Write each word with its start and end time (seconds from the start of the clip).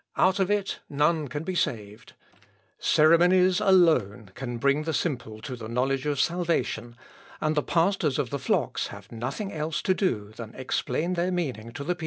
Out 0.17 0.39
of 0.39 0.49
it 0.49 0.79
none 0.89 1.27
can 1.27 1.43
be 1.43 1.53
saved. 1.53 2.13
Ceremonies 2.79 3.59
alone 3.59 4.31
can 4.33 4.57
bring 4.57 4.81
the 4.81 4.95
simple 4.95 5.39
to 5.41 5.55
the 5.55 5.67
knowledge 5.69 6.07
of 6.07 6.19
salvation, 6.19 6.95
and 7.39 7.53
the 7.53 7.61
pastors 7.61 8.17
of 8.17 8.31
the 8.31 8.39
flocks 8.39 8.87
have 8.87 9.11
nothing 9.11 9.53
else 9.53 9.79
to 9.83 9.93
do 9.93 10.29
than 10.35 10.55
explain 10.55 11.13
their 11.13 11.31
meaning 11.31 11.71
to 11.73 11.83
the 11.83 11.93
people." 11.93 11.99